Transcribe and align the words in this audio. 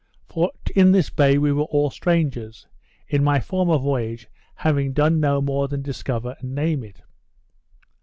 For 0.25 0.51
in 0.75 0.93
this 0.93 1.11
bay 1.11 1.37
we 1.37 1.51
were 1.51 1.65
all 1.65 1.91
strangers; 1.91 2.65
in 3.07 3.23
my 3.23 3.39
former 3.39 3.77
voyage, 3.77 4.27
having 4.55 4.93
done 4.93 5.19
no 5.19 5.41
more 5.43 5.67
than 5.67 5.83
discover 5.83 6.35
and 6.39 6.55
name 6.55 6.83
it. 6.83 7.03